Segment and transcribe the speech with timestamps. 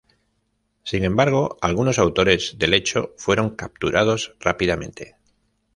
[0.81, 5.15] Sin embargo, algunos autores del hecho fueron capturados rápidamente.